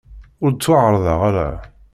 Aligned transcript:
Ur 0.43 0.49
d-ttwaɛerḍeɣ 0.51 1.19
ara. 1.29 1.49